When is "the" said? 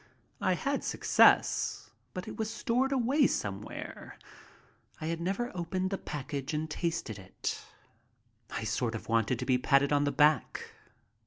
5.91-5.99, 10.05-10.11